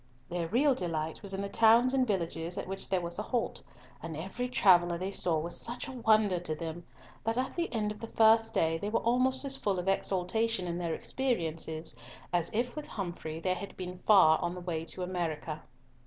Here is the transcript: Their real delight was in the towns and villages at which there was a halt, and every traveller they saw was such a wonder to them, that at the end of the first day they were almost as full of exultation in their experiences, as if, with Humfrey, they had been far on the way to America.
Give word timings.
Their 0.29 0.47
real 0.47 0.73
delight 0.73 1.21
was 1.21 1.31
in 1.35 1.43
the 1.43 1.47
towns 1.47 1.93
and 1.93 2.07
villages 2.07 2.57
at 2.57 2.67
which 2.67 2.89
there 2.89 3.01
was 3.01 3.19
a 3.19 3.21
halt, 3.21 3.61
and 4.01 4.17
every 4.17 4.49
traveller 4.49 4.97
they 4.97 5.11
saw 5.11 5.37
was 5.37 5.55
such 5.61 5.87
a 5.87 5.91
wonder 5.91 6.39
to 6.39 6.55
them, 6.55 6.87
that 7.23 7.37
at 7.37 7.55
the 7.55 7.71
end 7.71 7.91
of 7.91 7.99
the 7.99 8.07
first 8.07 8.51
day 8.51 8.79
they 8.79 8.89
were 8.89 8.99
almost 9.01 9.45
as 9.45 9.57
full 9.57 9.77
of 9.77 9.87
exultation 9.87 10.65
in 10.65 10.79
their 10.79 10.95
experiences, 10.95 11.95
as 12.33 12.49
if, 12.51 12.75
with 12.75 12.87
Humfrey, 12.87 13.39
they 13.39 13.53
had 13.53 13.77
been 13.77 13.99
far 14.07 14.39
on 14.39 14.55
the 14.55 14.61
way 14.61 14.85
to 14.85 15.03
America. 15.03 15.61